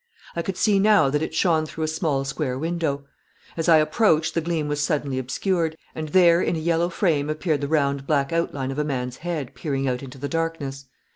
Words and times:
I 0.35 0.41
could 0.41 0.57
see 0.57 0.79
now 0.79 1.11
that 1.11 1.21
it 1.21 1.31
shone 1.35 1.67
through 1.67 1.83
a 1.83 1.87
small 1.87 2.25
square 2.25 2.57
window. 2.57 3.05
As 3.55 3.69
I 3.69 3.77
approached 3.77 4.33
the 4.33 4.41
gleam 4.41 4.67
was 4.67 4.81
suddenly 4.81 5.19
obscured, 5.19 5.77
and 5.93 6.09
there 6.09 6.41
in 6.41 6.55
a 6.55 6.59
yellow 6.59 6.89
frame 6.89 7.29
appeared 7.29 7.61
the 7.61 7.67
round 7.67 8.07
black 8.07 8.33
outline 8.33 8.71
of 8.71 8.79
a 8.79 8.83
man's 8.83 9.17
head 9.17 9.53
peering 9.53 9.87
out 9.87 10.01
into 10.01 10.17
the 10.17 10.27
darkness. 10.27 10.85